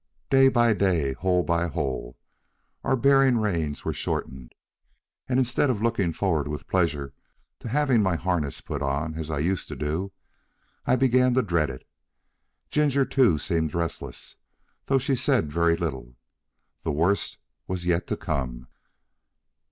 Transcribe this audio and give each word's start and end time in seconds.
Day 0.31 0.47
by 0.49 0.73
day, 0.73 1.13
hole 1.13 1.43
by 1.43 1.67
hole, 1.67 2.17
our 2.83 2.97
bearing 2.97 3.37
reins 3.37 3.85
were 3.85 3.93
shortened, 3.93 4.55
and 5.29 5.37
instead 5.37 5.69
of 5.69 5.83
looking 5.83 6.11
forward 6.11 6.47
with 6.47 6.67
pleasure 6.67 7.13
to 7.59 7.69
having 7.69 8.01
my 8.01 8.15
harness 8.15 8.61
put 8.61 8.81
on, 8.81 9.13
as 9.13 9.29
I 9.29 9.37
used 9.37 9.67
to 9.67 9.75
do, 9.75 10.11
I 10.87 10.95
began 10.95 11.35
to 11.35 11.43
dread 11.43 11.69
it. 11.69 11.87
Ginger 12.71 13.05
too 13.05 13.37
seemed 13.37 13.75
restless, 13.75 14.37
thought 14.87 15.03
she 15.03 15.15
said 15.15 15.53
very 15.53 15.75
little. 15.75 16.15
The 16.83 16.91
worst 16.91 17.37
was 17.67 17.85
yet 17.85 18.07
to 18.07 18.17
come. 18.17 18.69